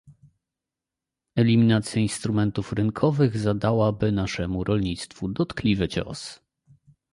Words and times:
Eliminacja 1.35 2.01
instrumentów 2.01 2.73
rynkowych 2.73 3.37
zadałaby 3.37 4.11
naszemu 4.11 4.63
rolnictwu 4.63 5.29
dotkliwy 5.29 5.87
cios 5.87 6.41